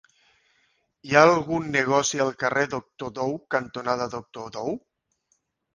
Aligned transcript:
Hi 1.09 1.13
ha 1.17 1.21
algun 1.33 1.69
negoci 1.75 2.23
al 2.25 2.33
carrer 2.45 2.65
Doctor 2.73 3.15
Dou 3.21 3.39
cantonada 3.59 4.13
Doctor 4.19 4.51
Dou? 4.59 4.77